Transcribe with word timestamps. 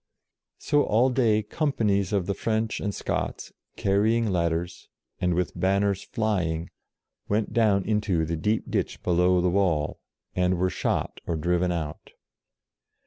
So 0.57 0.81
all 0.81 1.11
day 1.11 1.43
companies 1.43 2.11
of 2.11 2.25
the 2.25 2.33
French 2.33 2.79
and 2.79 2.91
Scots, 2.91 3.53
carrying 3.75 4.31
ladders, 4.31 4.89
and 5.19 5.35
with 5.35 5.53
banners 5.55 6.01
flying, 6.01 6.71
went 7.27 7.53
down 7.53 7.85
into 7.85 8.25
the 8.25 8.35
deep 8.35 8.63
ditch 8.67 9.03
below 9.03 9.41
the 9.41 9.51
wall, 9.51 9.99
and 10.35 10.57
were 10.57 10.71
shot 10.71 11.21
or 11.27 11.35
driven 11.35 11.71
out. 11.71 12.13